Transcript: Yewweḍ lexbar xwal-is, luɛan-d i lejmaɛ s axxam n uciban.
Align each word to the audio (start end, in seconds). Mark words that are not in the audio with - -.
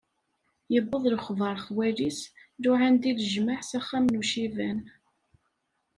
Yewweḍ 0.73 1.03
lexbar 1.13 1.55
xwal-is, 1.65 2.19
luɛan-d 2.63 3.03
i 3.11 3.11
lejmaɛ 3.19 3.59
s 3.69 3.71
axxam 3.79 4.05
n 4.09 4.19
uciban. 4.21 4.79